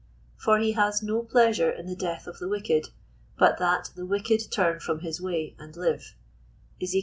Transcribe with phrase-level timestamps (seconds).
[0.35, 2.87] For he has *' no pleasure in the death of the wicked,
[3.37, 6.15] but that, the wicked (Urn from his way and live,"
[6.81, 6.99] (Ezek.